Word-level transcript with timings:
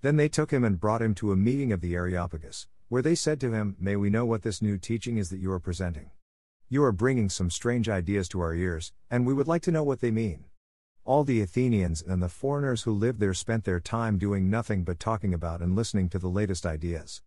Then 0.00 0.16
they 0.16 0.28
took 0.28 0.52
him 0.52 0.62
and 0.62 0.78
brought 0.78 1.02
him 1.02 1.14
to 1.16 1.32
a 1.32 1.36
meeting 1.36 1.72
of 1.72 1.80
the 1.80 1.94
Areopagus, 1.94 2.68
where 2.88 3.02
they 3.02 3.16
said 3.16 3.40
to 3.40 3.52
him, 3.52 3.76
May 3.80 3.96
we 3.96 4.10
know 4.10 4.24
what 4.24 4.42
this 4.42 4.62
new 4.62 4.78
teaching 4.78 5.18
is 5.18 5.30
that 5.30 5.40
you 5.40 5.50
are 5.50 5.58
presenting? 5.58 6.10
You 6.68 6.84
are 6.84 6.92
bringing 6.92 7.28
some 7.28 7.50
strange 7.50 7.88
ideas 7.88 8.28
to 8.28 8.40
our 8.40 8.54
ears, 8.54 8.92
and 9.10 9.26
we 9.26 9.34
would 9.34 9.48
like 9.48 9.62
to 9.62 9.72
know 9.72 9.82
what 9.82 10.00
they 10.00 10.12
mean. 10.12 10.44
All 11.04 11.24
the 11.24 11.40
Athenians 11.40 12.00
and 12.00 12.22
the 12.22 12.28
foreigners 12.28 12.82
who 12.82 12.92
lived 12.92 13.18
there 13.18 13.34
spent 13.34 13.64
their 13.64 13.80
time 13.80 14.18
doing 14.18 14.48
nothing 14.48 14.84
but 14.84 15.00
talking 15.00 15.34
about 15.34 15.62
and 15.62 15.74
listening 15.74 16.08
to 16.10 16.18
the 16.18 16.28
latest 16.28 16.64
ideas. 16.64 17.22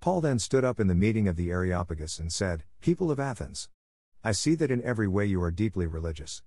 Paul 0.00 0.22
then 0.22 0.38
stood 0.38 0.64
up 0.64 0.80
in 0.80 0.86
the 0.86 0.94
meeting 0.94 1.28
of 1.28 1.36
the 1.36 1.50
Areopagus 1.50 2.18
and 2.18 2.32
said, 2.32 2.64
People 2.80 3.10
of 3.10 3.20
Athens, 3.20 3.68
I 4.24 4.32
see 4.32 4.54
that 4.54 4.70
in 4.70 4.82
every 4.82 5.08
way 5.08 5.26
you 5.26 5.42
are 5.42 5.50
deeply 5.50 5.86
religious. 5.86 6.42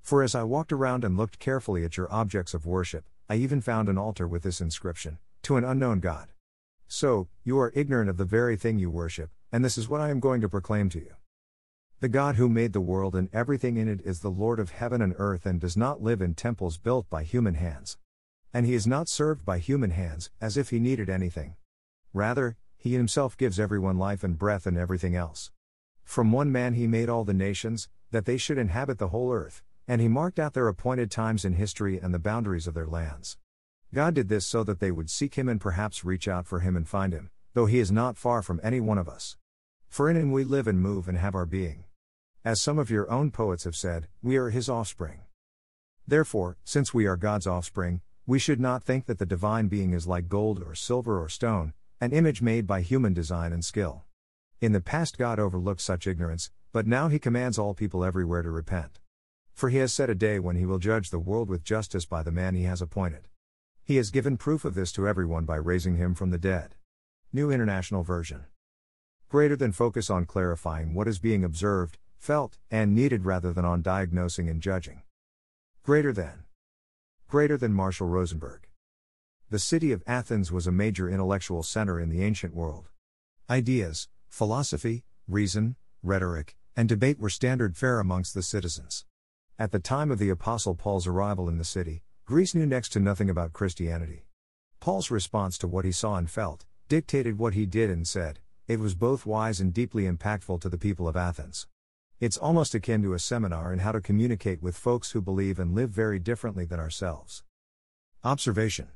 For 0.00 0.22
as 0.22 0.34
I 0.34 0.42
walked 0.42 0.72
around 0.72 1.04
and 1.04 1.16
looked 1.16 1.38
carefully 1.38 1.84
at 1.84 1.96
your 1.96 2.12
objects 2.12 2.54
of 2.54 2.66
worship, 2.66 3.04
I 3.28 3.34
even 3.34 3.60
found 3.60 3.88
an 3.88 3.98
altar 3.98 4.28
with 4.28 4.44
this 4.44 4.60
inscription 4.60 5.18
To 5.42 5.56
an 5.56 5.64
unknown 5.64 5.98
God. 5.98 6.28
So, 6.86 7.26
you 7.42 7.58
are 7.58 7.72
ignorant 7.74 8.08
of 8.08 8.18
the 8.18 8.24
very 8.24 8.56
thing 8.56 8.78
you 8.78 8.88
worship, 8.88 9.30
and 9.50 9.64
this 9.64 9.76
is 9.76 9.88
what 9.88 10.00
I 10.00 10.10
am 10.10 10.20
going 10.20 10.40
to 10.42 10.48
proclaim 10.48 10.88
to 10.90 11.00
you. 11.00 11.16
The 11.98 12.08
God 12.08 12.36
who 12.36 12.48
made 12.48 12.72
the 12.72 12.80
world 12.80 13.16
and 13.16 13.28
everything 13.32 13.78
in 13.78 13.88
it 13.88 14.00
is 14.04 14.20
the 14.20 14.30
Lord 14.30 14.60
of 14.60 14.70
heaven 14.70 15.02
and 15.02 15.12
earth 15.18 15.44
and 15.44 15.60
does 15.60 15.76
not 15.76 16.00
live 16.00 16.22
in 16.22 16.34
temples 16.34 16.78
built 16.78 17.10
by 17.10 17.24
human 17.24 17.54
hands. 17.54 17.98
And 18.54 18.64
he 18.64 18.74
is 18.74 18.86
not 18.86 19.08
served 19.08 19.44
by 19.44 19.58
human 19.58 19.90
hands, 19.90 20.30
as 20.40 20.56
if 20.56 20.70
he 20.70 20.78
needed 20.78 21.10
anything. 21.10 21.56
Rather, 22.12 22.56
he 22.76 22.92
himself 22.92 23.36
gives 23.36 23.58
everyone 23.58 23.98
life 23.98 24.22
and 24.22 24.38
breath 24.38 24.66
and 24.66 24.78
everything 24.78 25.16
else. 25.16 25.50
From 26.04 26.30
one 26.30 26.52
man 26.52 26.74
he 26.74 26.86
made 26.86 27.08
all 27.08 27.24
the 27.24 27.34
nations, 27.34 27.88
that 28.12 28.24
they 28.24 28.36
should 28.36 28.58
inhabit 28.58 28.98
the 28.98 29.08
whole 29.08 29.32
earth, 29.32 29.64
and 29.88 30.00
he 30.00 30.08
marked 30.08 30.38
out 30.38 30.54
their 30.54 30.68
appointed 30.68 31.10
times 31.10 31.44
in 31.44 31.54
history 31.54 31.98
and 31.98 32.12
the 32.12 32.18
boundaries 32.18 32.66
of 32.66 32.74
their 32.74 32.86
lands. 32.86 33.38
God 33.94 34.14
did 34.14 34.28
this 34.28 34.46
so 34.46 34.64
that 34.64 34.80
they 34.80 34.90
would 34.90 35.10
seek 35.10 35.36
him 35.36 35.48
and 35.48 35.60
perhaps 35.60 36.04
reach 36.04 36.26
out 36.26 36.46
for 36.46 36.60
him 36.60 36.76
and 36.76 36.88
find 36.88 37.12
him, 37.12 37.30
though 37.54 37.66
he 37.66 37.78
is 37.78 37.92
not 37.92 38.16
far 38.16 38.42
from 38.42 38.60
any 38.62 38.80
one 38.80 38.98
of 38.98 39.08
us. 39.08 39.36
For 39.88 40.10
in 40.10 40.16
him 40.16 40.32
we 40.32 40.44
live 40.44 40.66
and 40.66 40.80
move 40.80 41.08
and 41.08 41.16
have 41.16 41.34
our 41.34 41.46
being. 41.46 41.84
As 42.44 42.60
some 42.60 42.78
of 42.78 42.90
your 42.90 43.10
own 43.10 43.30
poets 43.30 43.64
have 43.64 43.76
said, 43.76 44.08
we 44.22 44.36
are 44.36 44.50
his 44.50 44.68
offspring. 44.68 45.20
Therefore, 46.06 46.58
since 46.64 46.92
we 46.92 47.06
are 47.06 47.16
God's 47.16 47.46
offspring, 47.46 48.00
we 48.26 48.38
should 48.38 48.60
not 48.60 48.84
think 48.84 49.06
that 49.06 49.18
the 49.18 49.26
divine 49.26 49.68
being 49.68 49.92
is 49.92 50.06
like 50.06 50.28
gold 50.28 50.62
or 50.64 50.74
silver 50.74 51.22
or 51.22 51.28
stone, 51.28 51.72
an 52.00 52.12
image 52.12 52.42
made 52.42 52.66
by 52.66 52.82
human 52.82 53.14
design 53.14 53.52
and 53.52 53.64
skill. 53.64 54.04
In 54.60 54.72
the 54.72 54.80
past, 54.80 55.16
God 55.16 55.38
overlooked 55.38 55.80
such 55.80 56.06
ignorance, 56.06 56.50
but 56.72 56.86
now 56.86 57.08
he 57.08 57.18
commands 57.18 57.58
all 57.58 57.72
people 57.72 58.04
everywhere 58.04 58.42
to 58.42 58.50
repent. 58.50 59.00
For 59.56 59.70
he 59.70 59.78
has 59.78 59.90
set 59.90 60.10
a 60.10 60.14
day 60.14 60.38
when 60.38 60.56
he 60.56 60.66
will 60.66 60.78
judge 60.78 61.08
the 61.08 61.18
world 61.18 61.48
with 61.48 61.64
justice 61.64 62.04
by 62.04 62.22
the 62.22 62.30
man 62.30 62.54
he 62.54 62.64
has 62.64 62.82
appointed. 62.82 63.26
He 63.82 63.96
has 63.96 64.10
given 64.10 64.36
proof 64.36 64.66
of 64.66 64.74
this 64.74 64.92
to 64.92 65.08
everyone 65.08 65.46
by 65.46 65.56
raising 65.56 65.96
him 65.96 66.14
from 66.14 66.30
the 66.30 66.36
dead. 66.36 66.74
New 67.32 67.50
International 67.50 68.02
Version. 68.02 68.44
Greater 69.30 69.56
than 69.56 69.72
focus 69.72 70.10
on 70.10 70.26
clarifying 70.26 70.92
what 70.92 71.08
is 71.08 71.18
being 71.18 71.42
observed, 71.42 71.96
felt, 72.18 72.58
and 72.70 72.94
needed 72.94 73.24
rather 73.24 73.50
than 73.50 73.64
on 73.64 73.80
diagnosing 73.80 74.46
and 74.46 74.60
judging. 74.60 75.00
Greater 75.82 76.12
than. 76.12 76.44
Greater 77.26 77.56
than 77.56 77.72
Marshall 77.72 78.08
Rosenberg. 78.08 78.68
The 79.48 79.58
city 79.58 79.90
of 79.90 80.02
Athens 80.06 80.52
was 80.52 80.66
a 80.66 80.72
major 80.72 81.08
intellectual 81.08 81.62
center 81.62 81.98
in 81.98 82.10
the 82.10 82.22
ancient 82.22 82.54
world. 82.54 82.90
Ideas, 83.48 84.08
philosophy, 84.28 85.04
reason, 85.26 85.76
rhetoric, 86.02 86.56
and 86.76 86.90
debate 86.90 87.18
were 87.18 87.30
standard 87.30 87.74
fare 87.74 88.00
amongst 88.00 88.34
the 88.34 88.42
citizens. 88.42 89.06
At 89.58 89.72
the 89.72 89.78
time 89.78 90.10
of 90.10 90.18
the 90.18 90.28
Apostle 90.28 90.74
Paul's 90.74 91.06
arrival 91.06 91.48
in 91.48 91.56
the 91.56 91.64
city, 91.64 92.02
Greece 92.26 92.54
knew 92.54 92.66
next 92.66 92.90
to 92.90 93.00
nothing 93.00 93.30
about 93.30 93.54
Christianity. 93.54 94.26
Paul's 94.80 95.10
response 95.10 95.56
to 95.56 95.66
what 95.66 95.86
he 95.86 95.92
saw 95.92 96.16
and 96.16 96.30
felt 96.30 96.66
dictated 96.88 97.38
what 97.38 97.54
he 97.54 97.64
did 97.64 97.88
and 97.88 98.06
said. 98.06 98.40
It 98.68 98.80
was 98.80 98.94
both 98.94 99.24
wise 99.24 99.58
and 99.58 99.72
deeply 99.72 100.04
impactful 100.04 100.60
to 100.60 100.68
the 100.68 100.76
people 100.76 101.08
of 101.08 101.16
Athens. 101.16 101.68
It's 102.20 102.36
almost 102.36 102.74
akin 102.74 103.00
to 103.04 103.14
a 103.14 103.18
seminar 103.18 103.72
in 103.72 103.78
how 103.78 103.92
to 103.92 104.02
communicate 104.02 104.60
with 104.60 104.76
folks 104.76 105.12
who 105.12 105.22
believe 105.22 105.58
and 105.58 105.74
live 105.74 105.88
very 105.88 106.18
differently 106.18 106.66
than 106.66 106.78
ourselves. 106.78 107.42
Observation 108.24 108.88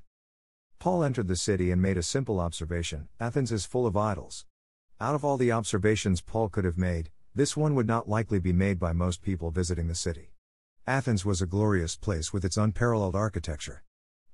Paul 0.79 1.05
entered 1.05 1.29
the 1.29 1.37
city 1.37 1.71
and 1.71 1.81
made 1.81 1.97
a 1.97 2.03
simple 2.03 2.39
observation 2.39 3.09
Athens 3.19 3.51
is 3.51 3.65
full 3.65 3.87
of 3.87 3.97
idols. 3.97 4.45
Out 5.01 5.15
of 5.15 5.25
all 5.25 5.39
the 5.39 5.53
observations 5.53 6.21
Paul 6.21 6.51
could 6.51 6.67
have 6.67 6.77
made, 6.77 7.11
this 7.35 7.57
one 7.57 7.75
would 7.75 7.87
not 7.87 8.11
likely 8.11 8.39
be 8.39 8.53
made 8.53 8.79
by 8.79 8.93
most 8.93 9.23
people 9.23 9.51
visiting 9.51 9.89
the 9.89 9.95
city. 9.95 10.33
Athens 10.87 11.25
was 11.25 11.43
a 11.43 11.47
glorious 11.47 11.97
place 11.97 12.33
with 12.33 12.45
its 12.45 12.57
unparalleled 12.57 13.15
architecture. 13.15 13.83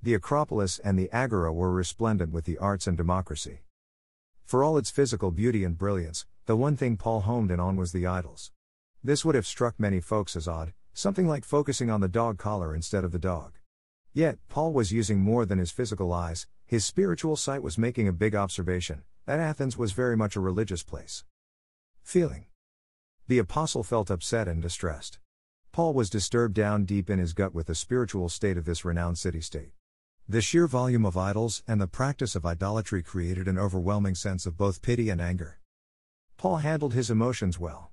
The 0.00 0.14
Acropolis 0.14 0.78
and 0.78 0.98
the 0.98 1.10
Agora 1.12 1.52
were 1.52 1.72
resplendent 1.72 2.32
with 2.32 2.44
the 2.44 2.56
arts 2.58 2.86
and 2.86 2.96
democracy. 2.96 3.62
For 4.44 4.62
all 4.62 4.78
its 4.78 4.90
physical 4.90 5.32
beauty 5.32 5.64
and 5.64 5.76
brilliance, 5.76 6.24
the 6.46 6.56
one 6.56 6.76
thing 6.76 6.96
Paul 6.96 7.22
homed 7.22 7.50
in 7.50 7.58
on 7.58 7.76
was 7.76 7.92
the 7.92 8.06
idols. 8.06 8.52
This 9.02 9.24
would 9.24 9.34
have 9.34 9.46
struck 9.46 9.78
many 9.78 10.00
folks 10.00 10.36
as 10.36 10.46
odd, 10.46 10.72
something 10.94 11.26
like 11.26 11.44
focusing 11.44 11.90
on 11.90 12.00
the 12.00 12.08
dog 12.08 12.38
collar 12.38 12.74
instead 12.74 13.04
of 13.04 13.10
the 13.10 13.18
dog. 13.18 13.58
Yet, 14.12 14.38
Paul 14.48 14.72
was 14.72 14.92
using 14.92 15.20
more 15.20 15.44
than 15.44 15.58
his 15.58 15.72
physical 15.72 16.12
eyes, 16.12 16.46
his 16.64 16.84
spiritual 16.84 17.36
sight 17.36 17.62
was 17.62 17.76
making 17.76 18.08
a 18.08 18.12
big 18.12 18.34
observation 18.34 19.02
that 19.26 19.40
Athens 19.40 19.76
was 19.76 19.90
very 19.90 20.16
much 20.16 20.36
a 20.36 20.40
religious 20.40 20.84
place. 20.84 21.24
Feeling. 22.02 22.46
The 23.26 23.38
apostle 23.38 23.82
felt 23.82 24.10
upset 24.10 24.46
and 24.46 24.62
distressed. 24.62 25.18
Paul 25.76 25.92
was 25.92 26.08
disturbed 26.08 26.54
down 26.54 26.86
deep 26.86 27.10
in 27.10 27.18
his 27.18 27.34
gut 27.34 27.54
with 27.54 27.66
the 27.66 27.74
spiritual 27.74 28.30
state 28.30 28.56
of 28.56 28.64
this 28.64 28.82
renowned 28.82 29.18
city 29.18 29.42
state. 29.42 29.72
The 30.26 30.40
sheer 30.40 30.66
volume 30.66 31.04
of 31.04 31.18
idols 31.18 31.62
and 31.68 31.78
the 31.78 31.86
practice 31.86 32.34
of 32.34 32.46
idolatry 32.46 33.02
created 33.02 33.46
an 33.46 33.58
overwhelming 33.58 34.14
sense 34.14 34.46
of 34.46 34.56
both 34.56 34.80
pity 34.80 35.10
and 35.10 35.20
anger. 35.20 35.58
Paul 36.38 36.56
handled 36.56 36.94
his 36.94 37.10
emotions 37.10 37.60
well. 37.60 37.90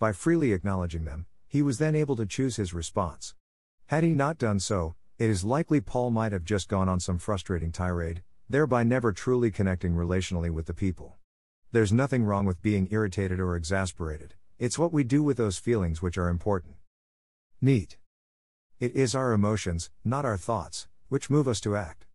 By 0.00 0.10
freely 0.10 0.52
acknowledging 0.52 1.04
them, 1.04 1.26
he 1.46 1.62
was 1.62 1.78
then 1.78 1.94
able 1.94 2.16
to 2.16 2.26
choose 2.26 2.56
his 2.56 2.74
response. 2.74 3.36
Had 3.86 4.02
he 4.02 4.10
not 4.10 4.36
done 4.36 4.58
so, 4.58 4.96
it 5.16 5.30
is 5.30 5.44
likely 5.44 5.80
Paul 5.80 6.10
might 6.10 6.32
have 6.32 6.44
just 6.44 6.68
gone 6.68 6.88
on 6.88 6.98
some 6.98 7.18
frustrating 7.18 7.70
tirade, 7.70 8.24
thereby 8.48 8.82
never 8.82 9.12
truly 9.12 9.52
connecting 9.52 9.94
relationally 9.94 10.50
with 10.50 10.66
the 10.66 10.74
people. 10.74 11.18
There's 11.70 11.92
nothing 11.92 12.24
wrong 12.24 12.44
with 12.44 12.60
being 12.60 12.88
irritated 12.90 13.38
or 13.38 13.54
exasperated, 13.54 14.34
it's 14.58 14.80
what 14.80 14.92
we 14.92 15.04
do 15.04 15.22
with 15.22 15.36
those 15.36 15.58
feelings 15.58 16.02
which 16.02 16.18
are 16.18 16.28
important. 16.28 16.74
Neat. 17.62 17.98
It 18.78 18.96
is 18.96 19.14
our 19.14 19.34
emotions, 19.34 19.90
not 20.02 20.24
our 20.24 20.38
thoughts, 20.38 20.88
which 21.10 21.28
move 21.28 21.46
us 21.46 21.60
to 21.60 21.76
act. 21.76 22.06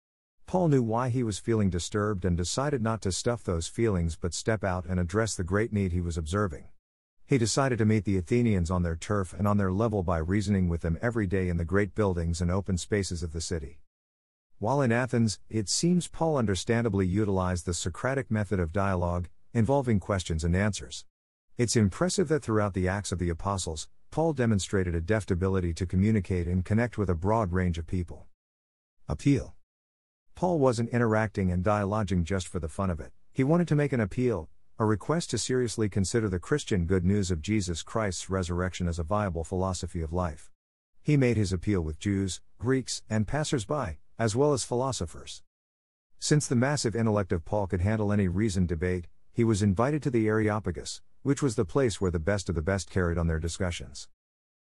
Paul 0.48 0.70
knew 0.70 0.82
why 0.82 1.10
he 1.10 1.22
was 1.22 1.38
feeling 1.38 1.70
disturbed 1.70 2.26
and 2.26 2.36
decided 2.36 2.82
not 2.82 3.00
to 3.04 3.12
stuff 3.12 3.44
those 3.44 3.68
feelings 3.68 4.16
but 4.16 4.34
step 4.34 4.64
out 4.64 4.88
and 4.88 5.00
address 5.00 5.36
the 5.36 5.44
great 5.44 5.72
need 5.72 5.92
he 5.92 6.02
was 6.02 6.18
observing. 6.18 6.66
He 7.28 7.38
decided 7.38 7.78
to 7.78 7.86
meet 7.86 8.06
the 8.06 8.18
Athenians 8.18 8.72
on 8.72 8.82
their 8.82 8.96
turf 8.96 9.36
and 9.38 9.48
on 9.48 9.58
their 9.58 9.72
level 9.72 10.02
by 10.02 10.18
reasoning 10.18 10.68
with 10.68 10.82
them 10.82 10.98
every 11.00 11.28
day 11.28 11.48
in 11.48 11.58
the 11.58 11.64
great 11.64 11.94
buildings 11.94 12.42
and 12.42 12.50
open 12.50 12.80
spaces 12.80 13.22
of 13.22 13.32
the 13.32 13.40
city. 13.40 13.82
While 14.58 14.82
in 14.82 14.92
Athens, 14.92 15.40
it 15.48 15.70
seems 15.70 16.08
Paul 16.08 16.38
understandably 16.38 17.06
utilized 17.06 17.68
the 17.68 17.76
Socratic 17.76 18.32
method 18.32 18.60
of 18.60 18.74
dialogue, 18.74 19.30
involving 19.54 20.00
questions 20.00 20.44
and 20.44 20.56
answers. 20.56 21.06
It's 21.58 21.78
impressive 21.78 22.28
that 22.28 22.44
throughout 22.44 22.74
the 22.74 22.90
Acts 22.90 23.14
of 23.14 23.20
the 23.20 23.30
Apostles, 23.30 23.88
Paul 24.12 24.34
demonstrated 24.34 24.94
a 24.94 25.00
deft 25.00 25.32
ability 25.32 25.74
to 25.76 25.86
communicate 25.86 26.48
and 26.48 26.66
connect 26.66 26.98
with 26.98 27.10
a 27.10 27.16
broad 27.16 27.54
range 27.54 27.78
of 27.78 27.88
people. 27.88 28.28
Appeal 29.08 29.56
Paul 30.36 30.60
wasn't 30.60 30.90
interacting 30.90 31.54
and 31.54 31.64
dialoguing 31.64 32.26
just 32.26 32.50
for 32.50 32.60
the 32.60 32.68
fun 32.68 32.90
of 32.90 33.00
it, 33.00 33.14
he 33.32 33.46
wanted 33.46 33.70
to 33.70 33.76
make 33.76 33.94
an 33.94 34.02
appeal, 34.02 34.50
a 34.78 34.84
request 34.84 35.30
to 35.30 35.38
seriously 35.38 35.88
consider 35.88 36.28
the 36.28 36.40
Christian 36.40 36.86
good 36.86 37.06
news 37.06 37.32
of 37.32 37.42
Jesus 37.42 37.84
Christ's 37.84 38.30
resurrection 38.30 38.90
as 38.90 39.00
a 39.00 39.04
viable 39.04 39.46
philosophy 39.46 40.02
of 40.02 40.12
life. 40.12 40.52
He 41.02 41.16
made 41.16 41.38
his 41.38 41.54
appeal 41.54 41.80
with 41.80 42.00
Jews, 42.00 42.42
Greeks, 42.58 43.02
and 43.10 43.30
passers-by, 43.30 44.00
as 44.20 44.36
well 44.36 44.52
as 44.52 44.66
philosophers. 44.66 45.42
Since 46.20 46.48
the 46.48 46.56
massive 46.58 46.98
intellect 46.98 47.32
of 47.32 47.46
Paul 47.46 47.68
could 47.68 47.80
handle 47.80 48.12
any 48.12 48.28
reasoned 48.28 48.68
debate, 48.68 49.08
he 49.32 49.46
was 49.46 49.64
invited 49.64 50.04
to 50.04 50.10
the 50.10 50.28
Areopagus, 50.28 51.02
which 51.26 51.42
was 51.42 51.56
the 51.56 51.66
place 51.66 52.00
where 52.00 52.12
the 52.12 52.20
best 52.20 52.50
of 52.50 52.54
the 52.54 52.62
best 52.62 52.88
carried 52.88 53.18
on 53.18 53.26
their 53.26 53.40
discussions. 53.40 54.08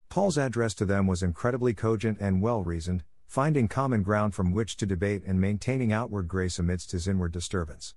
Paul's 0.10 0.36
address 0.36 0.74
to 0.74 0.84
them 0.84 1.06
was 1.06 1.22
incredibly 1.22 1.76
cogent 1.76 2.18
and 2.20 2.42
well 2.42 2.64
reasoned, 2.64 3.04
finding 3.28 3.68
common 3.68 4.02
ground 4.02 4.34
from 4.34 4.52
which 4.52 4.76
to 4.78 4.88
debate 4.88 5.22
and 5.28 5.40
maintaining 5.40 5.94
outward 5.94 6.28
grace 6.28 6.58
amidst 6.58 6.92
his 6.92 7.08
inward 7.08 7.32
disturbance. 7.32 7.94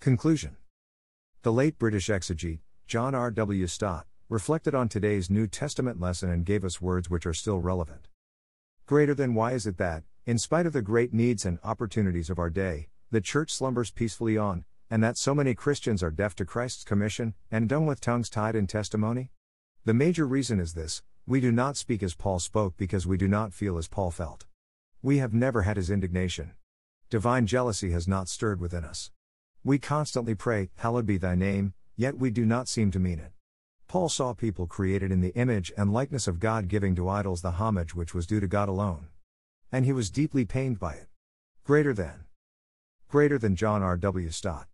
Conclusion 0.00 0.56
The 1.42 1.52
late 1.52 1.78
British 1.78 2.08
exegete, 2.08 2.58
John 2.88 3.14
R. 3.14 3.30
W. 3.30 3.68
Stott, 3.68 4.08
reflected 4.28 4.74
on 4.74 4.88
today's 4.88 5.30
New 5.30 5.46
Testament 5.46 6.00
lesson 6.00 6.30
and 6.30 6.44
gave 6.44 6.64
us 6.64 6.80
words 6.80 7.08
which 7.08 7.26
are 7.26 7.32
still 7.32 7.60
relevant. 7.60 8.08
Greater 8.86 9.14
than 9.14 9.34
why 9.34 9.52
is 9.52 9.68
it 9.68 9.78
that, 9.78 10.02
in 10.26 10.36
spite 10.36 10.66
of 10.66 10.72
the 10.72 10.82
great 10.82 11.14
needs 11.14 11.46
and 11.46 11.60
opportunities 11.62 12.28
of 12.28 12.40
our 12.40 12.50
day, 12.50 12.88
the 13.12 13.20
church 13.20 13.52
slumbers 13.52 13.92
peacefully 13.92 14.36
on, 14.36 14.64
and 14.90 15.02
that 15.02 15.18
so 15.18 15.34
many 15.34 15.54
Christians 15.54 16.02
are 16.02 16.10
deaf 16.10 16.34
to 16.36 16.44
Christ's 16.44 16.84
commission, 16.84 17.34
and 17.50 17.68
dumb 17.68 17.86
with 17.86 18.00
tongues 18.00 18.30
tied 18.30 18.56
in 18.56 18.66
testimony? 18.66 19.30
The 19.84 19.94
major 19.94 20.26
reason 20.26 20.60
is 20.60 20.74
this 20.74 21.02
we 21.26 21.40
do 21.40 21.52
not 21.52 21.76
speak 21.76 22.02
as 22.02 22.14
Paul 22.14 22.38
spoke 22.38 22.76
because 22.76 23.06
we 23.06 23.18
do 23.18 23.28
not 23.28 23.52
feel 23.52 23.76
as 23.76 23.86
Paul 23.86 24.10
felt. 24.10 24.46
We 25.02 25.18
have 25.18 25.34
never 25.34 25.62
had 25.62 25.76
his 25.76 25.90
indignation. 25.90 26.52
Divine 27.10 27.46
jealousy 27.46 27.90
has 27.90 28.08
not 28.08 28.28
stirred 28.28 28.60
within 28.60 28.84
us. 28.84 29.10
We 29.62 29.78
constantly 29.78 30.34
pray, 30.34 30.70
Hallowed 30.76 31.04
be 31.04 31.18
thy 31.18 31.34
name, 31.34 31.74
yet 31.96 32.16
we 32.16 32.30
do 32.30 32.46
not 32.46 32.66
seem 32.66 32.90
to 32.92 32.98
mean 32.98 33.18
it. 33.18 33.32
Paul 33.88 34.08
saw 34.08 34.32
people 34.32 34.66
created 34.66 35.12
in 35.12 35.20
the 35.20 35.34
image 35.34 35.72
and 35.76 35.92
likeness 35.92 36.26
of 36.26 36.40
God 36.40 36.68
giving 36.68 36.94
to 36.96 37.08
idols 37.08 37.42
the 37.42 37.52
homage 37.52 37.94
which 37.94 38.14
was 38.14 38.26
due 38.26 38.40
to 38.40 38.46
God 38.46 38.68
alone. 38.68 39.08
And 39.70 39.84
he 39.84 39.92
was 39.92 40.10
deeply 40.10 40.44
pained 40.44 40.78
by 40.78 40.94
it. 40.94 41.08
Greater 41.64 41.92
than. 41.92 42.24
Greater 43.08 43.38
than 43.38 43.56
John 43.56 43.82
R. 43.82 43.96
W. 43.96 44.30
Stott. 44.30 44.66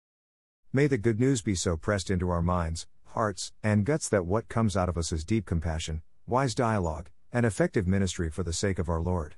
May 0.77 0.89
the 0.89 0.99
good 0.99 1.21
news 1.21 1.41
be 1.41 1.55
so 1.55 1.77
pressed 1.77 2.11
into 2.11 2.31
our 2.31 2.43
minds, 2.43 2.89
hearts, 3.05 3.53
and 3.63 3.87
guts 3.87 4.09
that 4.09 4.27
what 4.27 4.49
comes 4.49 4.77
out 4.77 4.89
of 4.89 4.99
us 4.99 5.13
is 5.13 5.25
deep 5.25 5.47
compassion, 5.47 6.03
wise 6.27 6.53
dialogue, 6.53 7.11
and 7.33 7.47
effective 7.47 7.87
ministry 7.87 8.29
for 8.29 8.43
the 8.43 8.53
sake 8.53 8.81
of 8.81 8.89
our 8.89 9.01
Lord. 9.01 9.37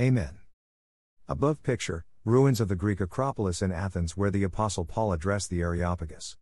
Amen. 0.00 0.38
Above 1.26 1.64
picture, 1.64 2.04
ruins 2.24 2.60
of 2.60 2.68
the 2.68 2.76
Greek 2.76 3.00
Acropolis 3.00 3.60
in 3.60 3.72
Athens 3.72 4.16
where 4.16 4.30
the 4.30 4.44
Apostle 4.44 4.84
Paul 4.84 5.12
addressed 5.12 5.50
the 5.50 5.62
Areopagus. 5.62 6.36